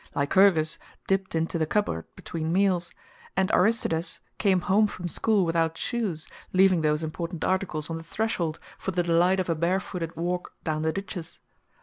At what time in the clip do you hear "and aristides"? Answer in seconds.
3.37-4.19